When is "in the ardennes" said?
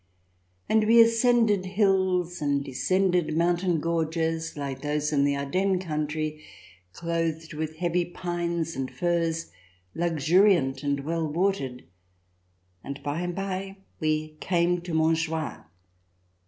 5.13-5.85